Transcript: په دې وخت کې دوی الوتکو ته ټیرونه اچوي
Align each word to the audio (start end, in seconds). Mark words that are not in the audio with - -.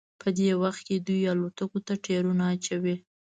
په 0.21 0.27
دې 0.37 0.49
وخت 0.63 0.81
کې 0.87 0.95
دوی 1.07 1.21
الوتکو 1.33 1.79
ته 1.87 1.93
ټیرونه 2.05 2.43
اچوي 2.53 2.95